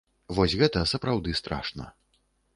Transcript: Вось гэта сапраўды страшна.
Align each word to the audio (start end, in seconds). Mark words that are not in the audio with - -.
Вось 0.37 0.55
гэта 0.61 0.79
сапраўды 0.93 1.37
страшна. 1.43 1.89